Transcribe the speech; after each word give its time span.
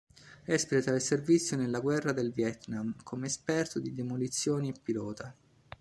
Espleta 0.47 0.95
il 0.95 0.99
servizio 0.99 1.55
nella 1.55 1.79
Guerra 1.79 2.11
del 2.11 2.31
Vietnam, 2.31 2.95
come 3.03 3.27
esperto 3.27 3.77
di 3.79 3.93
demolizioni 3.93 4.69
e 4.69 4.73
pilota. 4.81 5.35